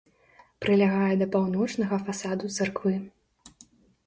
Прылягае 0.63 1.15
да 1.21 1.27
паўночнага 1.35 2.01
фасаду 2.09 2.45
царквы. 2.59 2.95